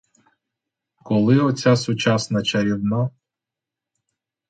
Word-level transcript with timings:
Коли 1.03 1.39
оця 1.39 1.75
сучасна 1.75 2.41
чарівна? 2.43 3.09